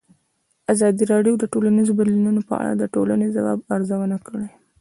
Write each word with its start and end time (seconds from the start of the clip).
ازادي 0.73 1.03
راډیو 1.13 1.33
د 1.39 1.43
ټولنیز 1.53 1.87
بدلون 1.99 2.37
په 2.49 2.53
اړه 2.61 2.73
د 2.77 2.83
ټولنې 2.93 3.27
د 3.29 3.33
ځواب 3.37 3.59
ارزونه 3.75 4.17
کړې. 4.27 4.47